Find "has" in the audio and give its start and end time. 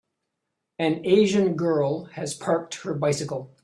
2.05-2.33